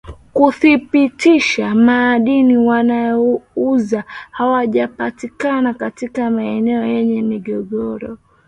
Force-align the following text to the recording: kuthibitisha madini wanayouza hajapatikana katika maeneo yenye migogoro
kuthibitisha 0.33 1.75
madini 1.75 2.57
wanayouza 2.57 4.03
hajapatikana 4.31 5.73
katika 5.73 6.29
maeneo 6.29 6.85
yenye 6.85 7.21
migogoro 7.21 8.17